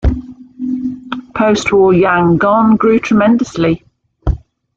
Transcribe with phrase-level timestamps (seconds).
[1.35, 3.83] Post-war Yangon grew tremendously.